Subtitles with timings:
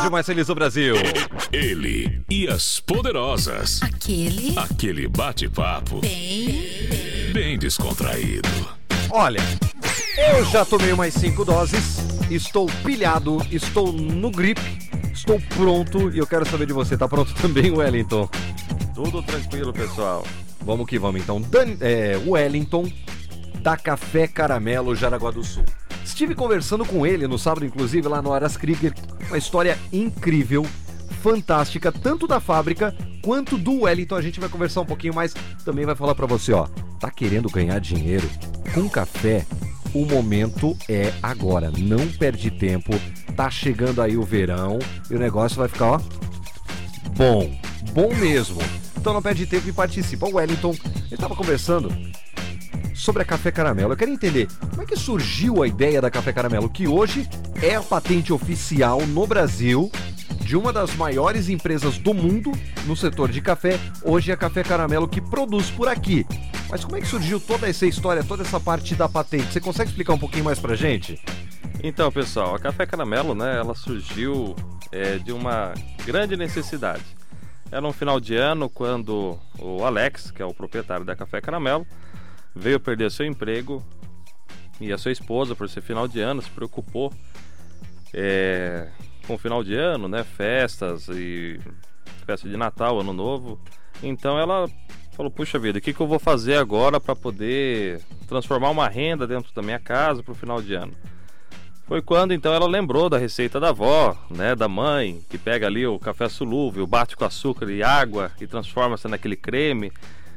[0.00, 0.94] Rádio mais feliz do Brasil.
[1.52, 3.82] Ele e as poderosas.
[3.82, 7.30] Aquele Aquele bate-papo bem.
[7.34, 8.48] bem descontraído.
[9.10, 9.40] Olha,
[10.16, 11.98] eu já tomei umas cinco doses,
[12.30, 14.58] estou pilhado, estou no grip,
[15.12, 16.96] estou pronto e eu quero saber de você.
[16.96, 18.26] Tá pronto também, Wellington?
[18.94, 20.26] Tudo tranquilo, pessoal.
[20.62, 21.42] Vamos que vamos então.
[21.42, 22.90] Dan, é, Wellington
[23.56, 25.64] da Café Caramelo Jaraguá do Sul.
[26.10, 28.92] Estive conversando com ele no sábado, inclusive, lá no Aras Krieger.
[29.28, 30.66] Uma história incrível,
[31.22, 34.16] fantástica, tanto da fábrica quanto do Wellington.
[34.16, 35.32] A gente vai conversar um pouquinho mais.
[35.64, 36.66] Também vai falar pra você, ó.
[36.98, 38.28] Tá querendo ganhar dinheiro
[38.74, 39.46] com café?
[39.94, 41.70] O momento é agora.
[41.78, 42.92] Não perde tempo.
[43.36, 46.00] Tá chegando aí o verão e o negócio vai ficar, ó,
[47.16, 47.56] bom,
[47.92, 48.60] bom mesmo.
[48.98, 50.26] Então não perde tempo e participa.
[50.26, 50.74] O Wellington,
[51.08, 51.88] ele tava conversando
[53.00, 53.92] sobre a Café Caramelo.
[53.92, 57.28] Eu quero entender como é que surgiu a ideia da Café Caramelo, que hoje
[57.62, 59.90] é a patente oficial no Brasil
[60.42, 62.52] de uma das maiores empresas do mundo
[62.86, 63.78] no setor de café.
[64.02, 66.26] Hoje é a Café Caramelo que produz por aqui.
[66.68, 69.52] Mas como é que surgiu toda essa história, toda essa parte da patente?
[69.52, 71.20] Você consegue explicar um pouquinho mais pra gente?
[71.82, 74.54] Então, pessoal, a Café Caramelo, né, ela surgiu
[74.92, 75.72] é, de uma
[76.04, 77.04] grande necessidade.
[77.72, 81.86] Era um final de ano quando o Alex, que é o proprietário da Café Caramelo,
[82.54, 83.84] veio perder seu emprego
[84.80, 87.12] e a sua esposa, por ser final de ano, se preocupou
[88.14, 88.88] é,
[89.26, 91.60] com o final de ano, né, festas e
[92.24, 93.60] festa de Natal, Ano Novo.
[94.02, 94.68] Então ela
[95.12, 99.26] falou: Puxa vida, o que, que eu vou fazer agora para poder transformar uma renda
[99.26, 100.92] dentro da minha casa para o final de ano?
[101.86, 105.84] Foi quando então ela lembrou da receita da avó, né, da mãe, que pega ali
[105.84, 109.88] o café solúvel, bate com açúcar e água e transforma-se naquele creme.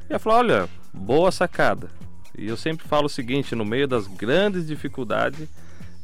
[0.10, 1.90] E ela falou: olha, boa sacada.
[2.38, 5.48] E eu sempre falo o seguinte: no meio das grandes dificuldades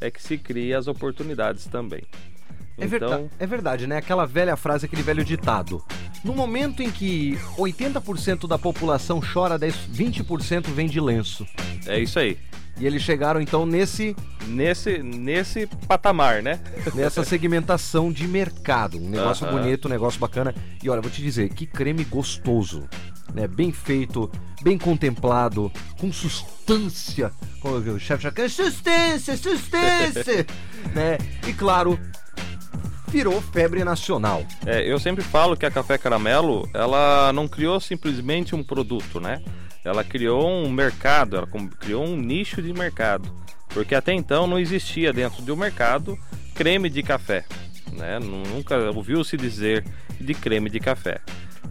[0.00, 2.02] é que se cria as oportunidades também.
[2.78, 3.98] É, verdade, é verdade, né?
[3.98, 5.84] Aquela velha frase, aquele velho ditado.
[6.24, 11.46] No momento em que 80% da população chora, 10, 20% vem de lenço.
[11.86, 12.38] É isso aí.
[12.78, 16.58] E eles chegaram então nesse Nesse, nesse patamar, né?
[16.94, 18.98] nessa segmentação de mercado.
[18.98, 19.60] Um negócio Aham.
[19.60, 20.54] bonito, um negócio bacana.
[20.82, 22.88] E olha, vou te dizer, que creme gostoso.
[23.34, 23.46] Né?
[23.46, 24.30] Bem feito,
[24.62, 27.30] bem contemplado, com sustância.
[27.60, 30.46] Como o chefe já sustância, sustância.
[30.94, 31.18] né?
[31.46, 31.98] E claro,
[33.08, 34.44] virou febre nacional.
[34.64, 39.42] É, eu sempre falo que a Café Caramelo, ela não criou simplesmente um produto, né?
[39.84, 41.48] Ela criou um mercado, ela
[41.78, 43.34] criou um nicho de mercado.
[43.68, 46.18] Porque até então não existia dentro do mercado
[46.54, 47.44] creme de café,
[47.92, 48.18] né?
[48.18, 49.84] Nunca ouviu-se dizer
[50.20, 51.20] de creme de café.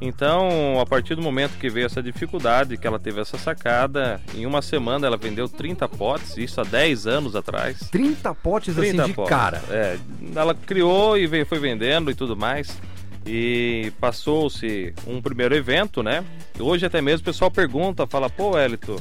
[0.01, 4.45] Então, a partir do momento que veio essa dificuldade, que ela teve essa sacada, em
[4.45, 7.79] uma semana ela vendeu 30 potes, isso há 10 anos atrás.
[7.91, 9.29] 30 potes assim 30 de potes.
[9.29, 9.61] cara.
[9.69, 9.97] É,
[10.33, 12.77] ela criou e veio, foi vendendo e tudo mais.
[13.25, 16.23] E passou-se um primeiro evento, né?
[16.57, 18.95] Hoje até mesmo o pessoal pergunta, fala, pô, Elito,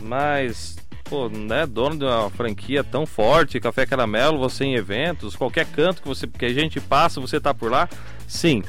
[0.00, 5.64] mas, pô, né, dono de uma franquia tão forte, Café Caramelo, você em eventos, qualquer
[5.64, 7.88] canto que, você, que a gente passa, você tá por lá?
[8.28, 8.62] Sim,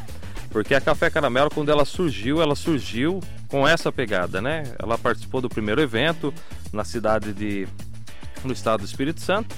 [0.50, 4.63] porque a Café Caramelo, quando ela surgiu, ela surgiu com essa pegada, né?
[4.80, 6.34] Ela participou do primeiro evento
[6.72, 7.68] na cidade de...
[8.44, 9.56] no estado do Espírito Santo.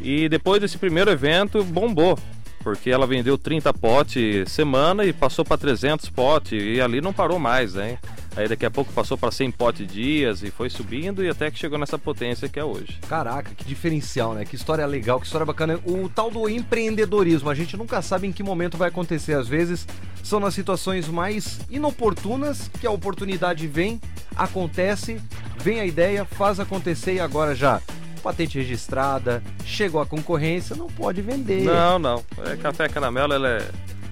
[0.00, 2.18] E depois desse primeiro evento, bombou.
[2.62, 7.38] Porque ela vendeu 30 potes semana e passou para 300 potes e ali não parou
[7.38, 7.98] mais, né?
[8.38, 11.58] Aí daqui a pouco passou para 100 potes dias e foi subindo e até que
[11.58, 13.00] chegou nessa potência que é hoje.
[13.08, 14.44] Caraca, que diferencial, né?
[14.44, 15.80] Que história legal, que história bacana.
[15.84, 19.32] O tal do empreendedorismo, a gente nunca sabe em que momento vai acontecer.
[19.32, 19.84] Às vezes
[20.22, 24.00] são nas situações mais inoportunas que a oportunidade vem,
[24.36, 25.20] acontece,
[25.60, 27.82] vem a ideia, faz acontecer e agora já
[28.22, 31.62] patente registrada, chegou a concorrência, não pode vender.
[31.62, 32.24] Não, não.
[32.46, 33.68] É, Café Caramelo, ela, é-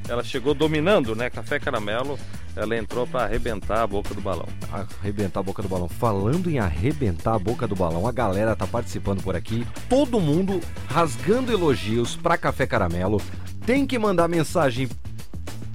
[0.08, 1.28] ela chegou dominando, né?
[1.28, 2.18] Café Caramelo,
[2.54, 4.46] ela entrou para arrebentar a boca do balão.
[5.00, 5.88] Arrebentar a boca do balão.
[5.88, 9.66] Falando em arrebentar a boca do balão, a galera tá participando por aqui.
[9.88, 13.20] Todo mundo rasgando elogios pra Café Caramelo.
[13.64, 14.88] Tem que mandar mensagem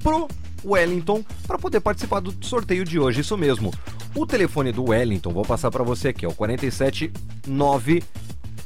[0.01, 0.27] pro
[0.63, 3.21] Wellington para poder participar do sorteio de hoje.
[3.21, 3.73] Isso mesmo.
[4.15, 8.03] O telefone do Wellington, vou passar para você aqui, é o 479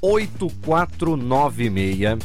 [0.01, 2.19] 8496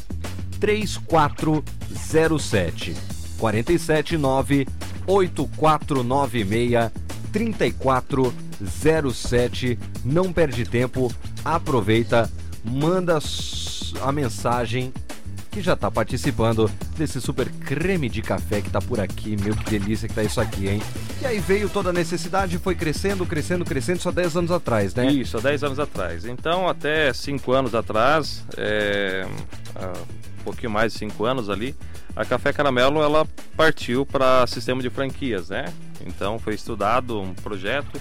[0.58, 3.19] 3407.
[3.40, 4.66] 479
[5.06, 6.90] 8496
[7.32, 9.78] 3407.
[10.04, 11.12] Não perde tempo,
[11.44, 12.30] aproveita,
[12.64, 13.18] manda
[14.02, 14.92] a mensagem
[15.50, 19.36] que já tá participando desse super creme de café que tá por aqui.
[19.42, 20.80] Meu, que delícia que tá isso aqui, hein?
[21.20, 25.10] E aí veio toda a necessidade, foi crescendo, crescendo, crescendo, só 10 anos atrás, né?
[25.10, 26.24] Isso, há 10 anos atrás.
[26.24, 29.26] Então, até 5 anos atrás, é,
[30.40, 31.74] um pouquinho mais de cinco anos ali,
[32.16, 33.26] a Café Caramelo ela
[33.56, 35.72] partiu para sistema de franquias, né?
[36.06, 38.00] Então foi estudado um projeto,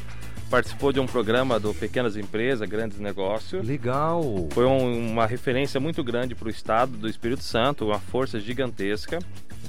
[0.49, 3.65] participou de um programa do Pequenas Empresas, Grandes Negócios.
[3.65, 4.23] Legal.
[4.51, 9.19] Foi um- uma referência muito grande para o estado do Espírito Santo, uma força gigantesca.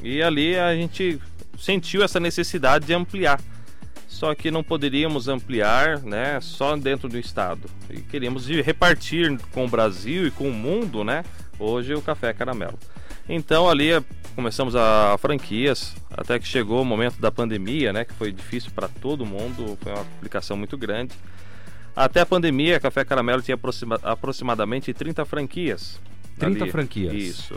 [0.02, 1.20] E ali a gente
[1.58, 3.40] sentiu essa necessidade de ampliar.
[4.08, 7.70] Só que não poderíamos ampliar né, só dentro do estado.
[7.88, 11.24] E queríamos repartir com o Brasil e com o mundo, né?
[11.58, 12.78] Hoje o café caramelo.
[13.32, 13.90] Então ali
[14.34, 18.04] começamos a franquias, até que chegou o momento da pandemia, né?
[18.04, 21.14] Que foi difícil para todo mundo, foi uma complicação muito grande.
[21.94, 26.00] Até a pandemia, a Café Caramelo tinha aproxima- aproximadamente 30 franquias.
[26.38, 26.72] 30 ali.
[26.72, 27.12] franquias.
[27.14, 27.54] Isso.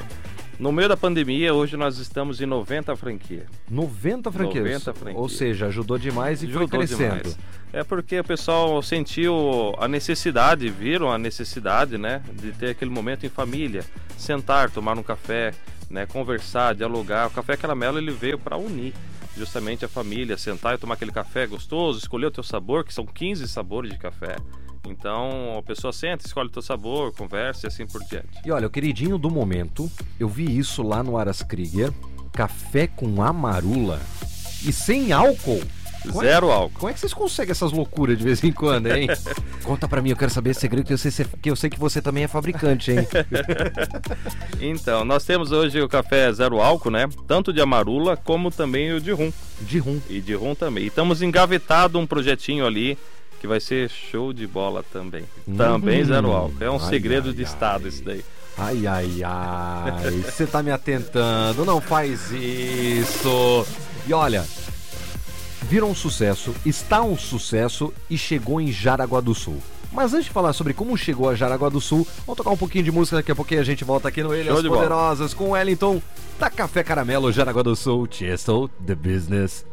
[0.59, 3.45] No meio da pandemia, hoje nós estamos em 90 franquias.
[3.69, 4.63] 90 franquias.
[4.85, 5.21] 90 franquias.
[5.21, 7.17] Ou seja, ajudou demais e foi Ajudou crescendo.
[7.23, 7.37] demais.
[7.73, 13.25] É porque o pessoal sentiu a necessidade, viram a necessidade, né, de ter aquele momento
[13.25, 13.83] em família,
[14.15, 15.53] sentar, tomar um café,
[15.89, 17.27] né, conversar, dialogar.
[17.27, 18.93] O café caramelo ele veio para unir
[19.35, 23.05] justamente a família, sentar e tomar aquele café gostoso, escolher o teu sabor, que são
[23.07, 24.35] 15 sabores de café.
[24.87, 28.27] Então a pessoa senta, escolhe o teu sabor, conversa e assim por diante.
[28.45, 29.89] E olha, o queridinho do momento,
[30.19, 31.91] eu vi isso lá no Aras Krieger,
[32.31, 34.01] café com amarula
[34.65, 35.61] e sem álcool.
[36.03, 36.79] Como é- Zero álcool.
[36.79, 39.07] Como é que vocês conseguem essas loucuras de vez em quando, hein?
[39.63, 41.69] Conta pra mim, eu quero saber esse segredo que eu sei, se- que eu sei
[41.69, 43.07] que você também é fabricante, hein?
[44.59, 47.07] Então, nós temos hoje o café zero álcool, né?
[47.27, 49.31] Tanto de amarula como também o de rum.
[49.61, 49.99] De rum.
[50.09, 50.83] E de rum também.
[50.83, 52.97] E estamos engavetados um projetinho ali
[53.43, 55.25] que vai ser show de bola também.
[55.57, 56.05] Também Hum.
[56.05, 56.63] zero álcool.
[56.63, 57.51] É um Ai, segredo ai, de ai.
[57.51, 58.23] estado esse daí.
[58.57, 63.65] Ai, ai, ai, você tá me atentando, não faz isso.
[64.07, 64.45] E olha,
[65.63, 69.61] virou um sucesso, está um sucesso e chegou em Jaraguá do Sul.
[69.91, 72.85] Mas antes de falar sobre como chegou a Jaraguá do Sul, vamos tocar um pouquinho
[72.85, 74.83] de música, daqui a pouquinho a gente volta aqui no Ilhas de bola.
[74.83, 76.01] Poderosas com o Wellington
[76.39, 79.65] da Café Caramelo Jaraguá do Sul, Chesto, The Business.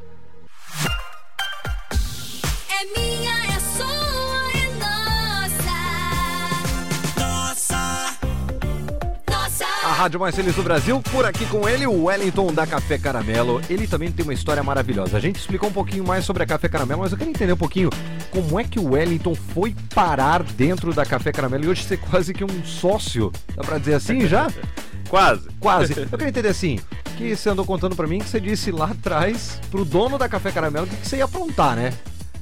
[10.00, 13.61] Rádio mais feliz do Brasil, por aqui com ele, o Wellington da Café Caramelo.
[13.69, 15.19] Ele também tem uma história maravilhosa.
[15.19, 17.56] A gente explicou um pouquinho mais sobre a Café Caramelo, mas eu quero entender um
[17.58, 17.91] pouquinho
[18.31, 22.32] como é que o Wellington foi parar dentro da Café Caramelo e hoje ser quase
[22.32, 23.31] que um sócio.
[23.55, 24.50] Dá pra dizer assim já?
[25.11, 25.49] Quase.
[25.58, 25.93] Quase.
[26.00, 26.79] Eu quero entender assim,
[27.19, 30.50] que você andou contando pra mim que você disse lá atrás pro dono da Café
[30.52, 31.93] Caramelo que, que você ia aprontar, né?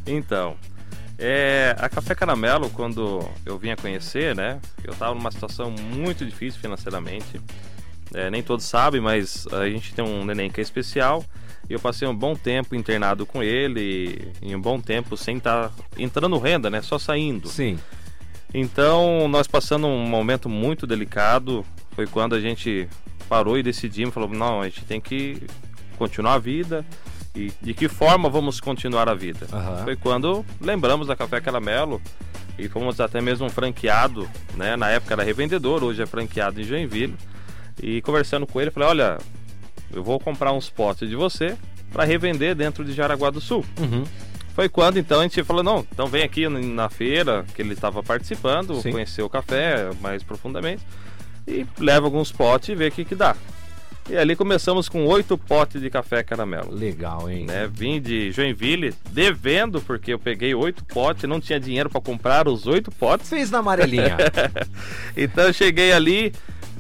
[0.07, 0.55] Então,
[1.19, 4.61] é, a Café Caramelo, quando eu vim a conhecer, né?
[4.85, 7.41] Eu estava numa situação muito difícil financeiramente.
[8.15, 11.25] É, nem todos sabem, mas a gente tem um neném que é especial.
[11.69, 15.73] E eu passei um bom tempo internado com ele e um bom tempo sem estar
[15.99, 16.81] entrando renda, né?
[16.81, 17.49] Só saindo.
[17.49, 17.79] Sim.
[18.55, 22.89] Então, nós passando um momento muito delicado, foi quando a gente
[23.29, 25.43] parou e decidimos, falou, não, a gente tem que
[25.99, 26.87] continuar a vida
[27.39, 29.47] e de que forma vamos continuar a vida.
[29.53, 29.85] Aham.
[29.85, 32.03] Foi quando lembramos da Café Caramelo
[32.59, 34.77] e fomos até mesmo um franqueado, né?
[34.77, 37.15] Na época era revendedor, hoje é franqueado em Joinville.
[37.81, 39.19] E conversando com ele, falei, olha,
[39.93, 41.57] eu vou comprar uns potes de você
[41.93, 43.65] para revender dentro de Jaraguá do Sul.
[43.79, 44.05] Uhum.
[44.53, 48.03] Foi quando então a gente falou, não, então vem aqui na feira que ele estava
[48.03, 48.91] participando, Sim.
[48.91, 50.83] conhecer o café mais profundamente
[51.47, 53.37] e leva alguns potes e vê o que, que dá.
[54.09, 56.75] E ali começamos com oito potes de café caramelo.
[56.75, 57.45] Legal, hein?
[57.45, 57.69] Né?
[57.71, 62.67] Vim de Joinville devendo, porque eu peguei oito potes, não tinha dinheiro para comprar os
[62.67, 63.29] oito potes.
[63.29, 64.17] Fez na amarelinha.
[65.17, 66.33] Então eu cheguei ali,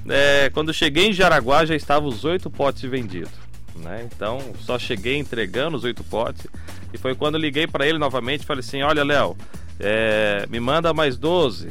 [0.08, 3.32] é, quando cheguei em Jaraguá já estavam os oito potes vendidos.
[3.76, 4.06] Né?
[4.06, 6.46] Então só cheguei entregando os oito potes.
[6.92, 9.36] E foi quando eu liguei para ele novamente e falei assim: Olha, Léo,
[9.78, 11.68] é, me manda mais 12.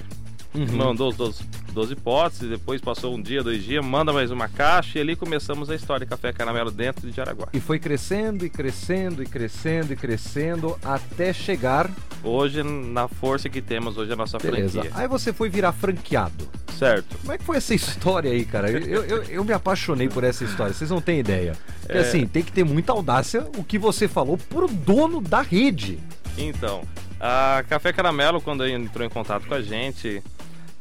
[0.54, 0.66] Uhum.
[0.74, 1.44] Mandou os 12,
[1.78, 4.98] 12 potes, e depois passou um dia, dois dias, manda mais uma caixa.
[4.98, 7.50] E ali começamos a história de café caramelo dentro de Jaraguá.
[7.54, 11.88] E foi crescendo e crescendo e crescendo e crescendo até chegar.
[12.24, 14.82] Hoje, na força que temos hoje a nossa Beleza.
[14.82, 14.92] franquia.
[15.00, 16.50] Aí você foi virar franqueado.
[16.80, 17.16] Certo.
[17.20, 18.72] Como é que foi essa história aí, cara?
[18.72, 21.54] Eu, eu, eu me apaixonei por essa história, vocês não têm ideia.
[21.82, 22.02] Porque É.
[22.02, 26.00] assim, tem que ter muita audácia o que você falou pro dono da rede.
[26.38, 26.82] Então,
[27.20, 30.24] a Café Caramelo, quando entrou em contato com a gente,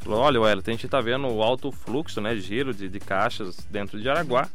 [0.06, 2.36] falou: Olha, Wellington, a gente tá vendo o alto fluxo, né?
[2.36, 4.48] Giro de, de caixas dentro de Araguá.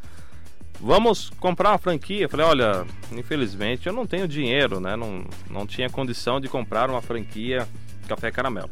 [0.79, 2.23] Vamos comprar uma franquia?
[2.25, 4.95] Eu Falei: Olha, infelizmente eu não tenho dinheiro, né?
[4.95, 7.67] Não, não tinha condição de comprar uma franquia
[8.07, 8.69] Café Caramelo.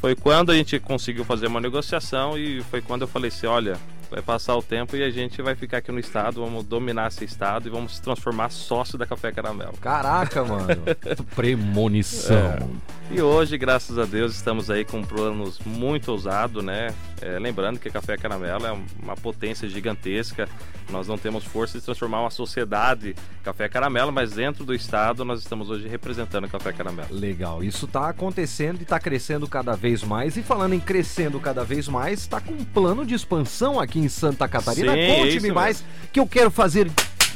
[0.00, 3.78] Foi quando a gente conseguiu fazer uma negociação e foi quando eu falei assim: Olha,
[4.10, 7.24] vai passar o tempo e a gente vai ficar aqui no estado, vamos dominar esse
[7.24, 9.72] estado e vamos se transformar sócio da Café Caramelo.
[9.80, 10.82] Caraca, mano.
[11.34, 12.70] Premonição.
[13.10, 16.92] E hoje, graças a Deus, estamos aí com planos muito ousados, né?
[17.20, 20.48] É, lembrando que Café Caramelo é uma potência gigantesca.
[20.90, 25.40] Nós não temos força de transformar uma sociedade Café Caramelo, mas dentro do estado nós
[25.40, 27.08] estamos hoje representando Café Caramelo.
[27.14, 30.36] Legal, isso tá acontecendo e tá crescendo cada vez mais.
[30.36, 34.08] E falando em crescendo cada vez mais, tá com um plano de expansão aqui em
[34.08, 34.96] Santa Catarina.
[34.96, 36.90] É Conte-me mais, que eu quero fazer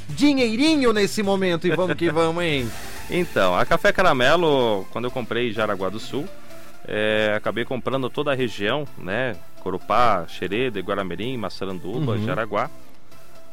[0.08, 1.66] dinheirinho nesse momento.
[1.66, 2.70] E vamos que vamos, hein?
[3.10, 6.28] Então, a Café Caramelo, quando eu comprei em Jaraguá do Sul,
[6.86, 9.36] é, acabei comprando toda a região, né?
[9.62, 12.24] Corupá, Xereda, Guaramirim, Massaranduba, Uhum.
[12.26, 12.70] Jaraguá.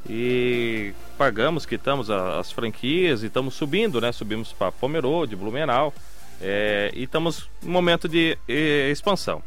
[0.07, 4.11] E pagamos, quitamos a- as franquias e estamos subindo, né?
[4.11, 5.93] Subimos para Pomerode, Blumenau.
[6.41, 9.41] é, e estamos em momento de eh, expansão.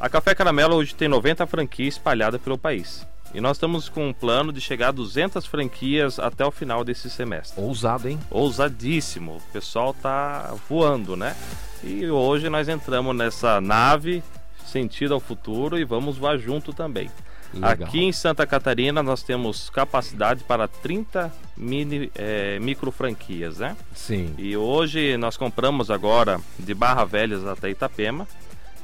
[0.00, 3.06] A Café Caramelo hoje tem 90 franquias espalhadas pelo país.
[3.34, 7.08] E nós estamos com um plano de chegar a 200 franquias até o final desse
[7.08, 8.18] semestre Ousado, hein?
[8.30, 9.36] ousadíssimo.
[9.36, 11.34] O pessoal tá voando, né?
[11.82, 14.22] E hoje nós entramos nessa nave
[14.66, 17.10] sentido ao futuro e vamos voar junto também.
[17.54, 17.72] Legal.
[17.72, 23.76] Aqui em Santa Catarina nós temos capacidade para 30 mini eh, micro franquias, né?
[23.94, 24.34] Sim.
[24.38, 28.26] E hoje nós compramos agora de Barra Velhas até Itapema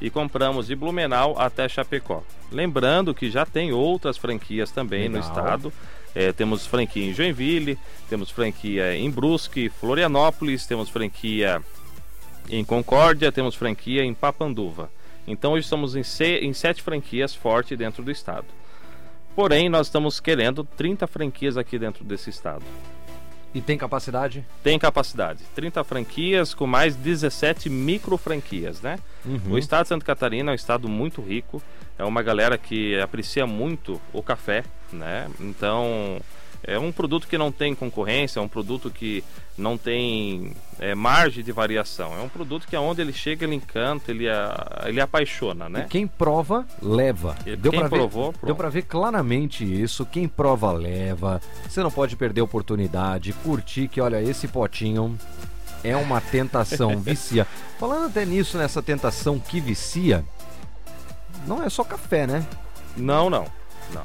[0.01, 2.23] e compramos de Blumenau até Chapecó.
[2.51, 5.29] Lembrando que já tem outras franquias também no Legal.
[5.29, 5.73] estado.
[6.15, 7.77] É, temos franquia em Joinville,
[8.09, 11.61] temos franquia em Brusque, Florianópolis, temos franquia
[12.49, 14.89] em Concórdia, temos franquia em Papanduva.
[15.27, 18.45] Então hoje estamos em, se- em sete franquias fortes dentro do estado.
[19.35, 22.63] Porém, nós estamos querendo 30 franquias aqui dentro desse estado.
[23.53, 24.45] E tem capacidade?
[24.63, 25.43] Tem capacidade.
[25.55, 28.99] 30 franquias com mais 17 micro franquias, né?
[29.25, 29.53] Uhum.
[29.53, 31.61] O estado de Santa Catarina é um estado muito rico.
[31.97, 34.63] É uma galera que aprecia muito o café,
[34.93, 35.29] né?
[35.39, 36.21] Então
[36.63, 39.23] é um produto que não tem concorrência, é um produto que
[39.57, 42.13] não tem é, margem de variação.
[42.17, 45.87] É um produto que aonde ele chega ele encanta, ele, a- ele apaixona, E né?
[45.89, 47.35] quem prova, leva.
[47.45, 50.05] E Deu quem pra ver, provou, deu pra ver claramente isso.
[50.05, 51.41] Quem prova, leva.
[51.67, 53.33] Você não pode perder a oportunidade.
[53.33, 55.17] Curtir que, olha, esse potinho
[55.83, 57.45] é uma tentação, vicia.
[57.77, 60.23] Falando até nisso, nessa tentação que vicia,
[61.47, 62.45] não é só café, né?
[62.97, 63.45] Não, não,
[63.93, 64.03] não.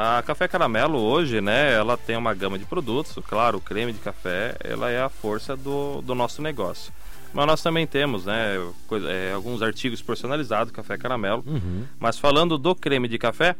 [0.00, 3.98] A Café Caramelo hoje, né, ela tem uma gama de produtos, claro, o creme de
[3.98, 6.92] café, ela é a força do, do nosso negócio.
[7.34, 11.42] Mas nós também temos, né, coisa- é, alguns artigos personalizados, Café Caramelo.
[11.44, 11.84] Uhum.
[11.98, 13.56] Mas falando do creme de café,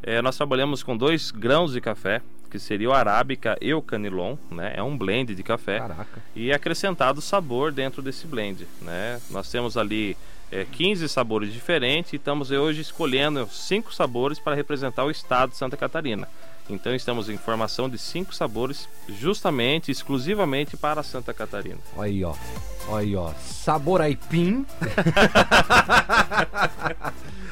[0.00, 4.36] é, nós trabalhamos com dois grãos de café, que seria o Arábica e o Canilon,
[4.48, 6.22] né, é um blend de café Caraca.
[6.36, 9.20] e é acrescentado sabor dentro desse blend, né?
[9.28, 10.16] Nós temos ali
[10.50, 15.56] é, 15 sabores diferentes e estamos hoje escolhendo cinco sabores para representar o estado de
[15.56, 16.28] Santa Catarina.
[16.68, 21.78] Então estamos em formação de cinco sabores justamente, exclusivamente para Santa Catarina.
[21.96, 22.34] Olha aí, ó.
[22.88, 23.32] Olha aí, ó.
[23.40, 24.64] Sabor aipim.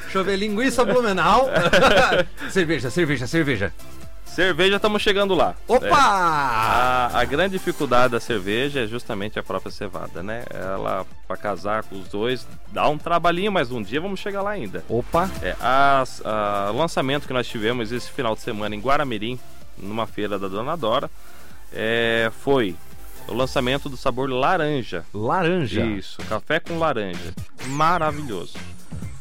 [0.03, 1.49] Deixa eu ver, linguiça blumenau.
[2.49, 3.73] cerveja, cerveja, cerveja.
[4.33, 5.53] Cerveja, estamos chegando lá.
[5.67, 5.85] Opa!
[5.87, 10.43] É, a, a grande dificuldade da cerveja é justamente a própria cevada, né?
[10.49, 14.51] Ela, para casar com os dois, dá um trabalhinho, mas um dia vamos chegar lá
[14.51, 14.83] ainda.
[14.87, 15.29] Opa!
[15.41, 19.37] É, as- a- o lançamento que nós tivemos esse final de semana em Guaramirim,
[19.77, 21.09] numa feira da Dona Dora,
[21.73, 22.75] é, foi
[23.27, 25.03] o lançamento do sabor laranja.
[25.13, 25.81] Laranja.
[25.85, 27.33] Isso, café com laranja.
[27.67, 28.53] Maravilhoso.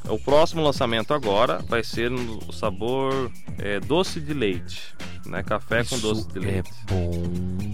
[0.09, 4.95] O próximo lançamento agora vai ser no sabor é, doce de leite.
[5.29, 5.43] Né?
[5.43, 6.71] Café com Isso doce de é leite.
[6.87, 7.13] bom.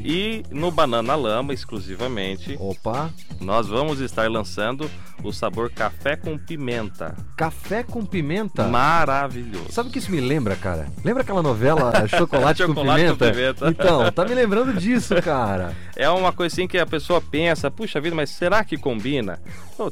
[0.05, 3.11] E no Banana Lama, exclusivamente, Opa!
[3.41, 4.91] nós vamos estar lançando
[5.23, 7.17] o sabor café com pimenta.
[7.37, 8.65] Café com pimenta.
[8.69, 9.71] Maravilhoso.
[9.71, 10.89] Sabe o que isso me lembra, cara?
[11.03, 13.31] Lembra aquela novela Chocolate, com, Chocolate com pimenta?
[13.33, 13.69] Pimenta.
[13.69, 15.75] Então, tá me lembrando disso, cara.
[15.97, 19.39] É uma coisa assim que a pessoa pensa, puxa vida, mas será que combina?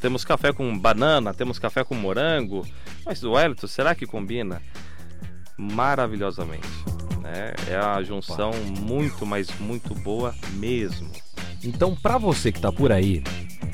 [0.01, 2.67] Temos café com banana, temos café com morango,
[3.07, 4.61] mas o Wellington, será que combina?
[5.57, 6.67] Maravilhosamente.
[7.23, 7.53] Né?
[7.69, 8.51] É a junção
[8.81, 11.09] muito, mas muito boa mesmo.
[11.63, 13.23] Então, pra você que tá por aí,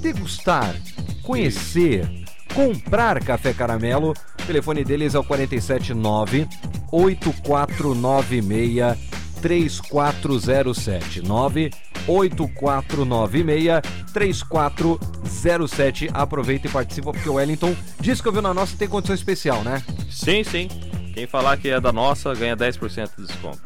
[0.00, 0.74] degustar,
[1.22, 2.08] conhecer,
[2.54, 4.10] comprar Café Caramelo.
[4.10, 6.48] O telefone deles é o 479
[6.92, 8.96] 8496
[9.40, 13.80] 3407 98496
[14.12, 16.10] 3407.
[16.12, 19.62] Aproveita e participa porque o Wellington disse que eu vi na nossa tem condição especial,
[19.62, 19.82] né?
[20.10, 20.68] Sim, sim.
[21.12, 23.60] Quem falar que é da nossa ganha 10% de desconto.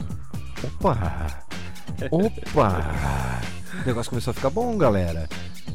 [0.63, 1.50] Opa!
[2.11, 3.41] Opa!
[3.83, 5.29] O negócio começou a ficar bom, galera.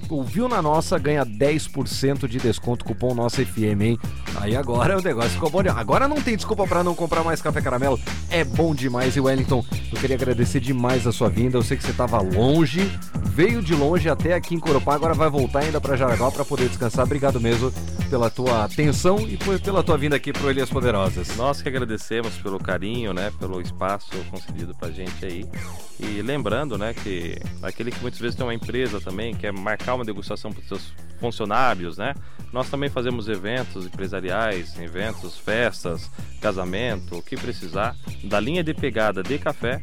[0.10, 4.00] Ouviu na nossa, ganha 10% de desconto, cupom nossa FM, hein?
[4.39, 5.62] Aí agora o negócio ficou bom.
[5.75, 8.00] Agora não tem desculpa pra não comprar mais café caramelo.
[8.30, 9.15] É bom demais.
[9.15, 11.58] E Wellington, eu queria agradecer demais a sua vinda.
[11.58, 12.92] Eu sei que você tava longe,
[13.24, 16.68] veio de longe até aqui em Corupá, agora vai voltar ainda pra Jaraguá pra poder
[16.68, 17.06] descansar.
[17.06, 17.72] Obrigado mesmo
[18.10, 21.36] pela tua atenção e pela tua vinda aqui pro Elias Poderosas.
[21.36, 25.46] Nós que agradecemos pelo carinho, né, pelo espaço concedido pra gente aí.
[26.00, 30.06] E lembrando, né, que aquele que muitas vezes tem uma empresa também, quer marcar uma
[30.06, 32.13] degustação para seus funcionários, né?
[32.51, 33.86] Nós também fazemos eventos
[34.25, 36.10] empresariais, eventos, festas,
[36.41, 37.96] casamento, o que precisar.
[38.24, 39.82] Da linha de pegada de café,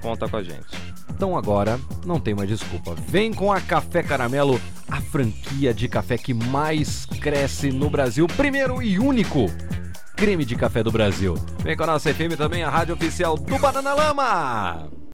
[0.00, 0.66] conta com a gente.
[1.10, 2.94] Então agora não tem mais desculpa.
[3.08, 8.82] Vem com a Café Caramelo, a franquia de café que mais cresce no Brasil, primeiro
[8.82, 9.46] e único
[10.16, 11.34] creme de café do Brasil.
[11.62, 14.88] Vem com a nossa FM também, a rádio oficial do Banana Lama.